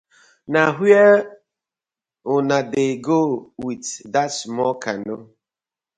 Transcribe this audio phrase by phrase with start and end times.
[0.53, 1.15] Na where
[2.33, 3.19] uno dey go
[3.63, 5.23] wit dat small canoe?